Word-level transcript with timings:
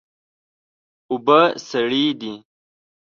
اوبه 1.11 1.39
سړې 1.69 2.07
دي. 2.19 2.33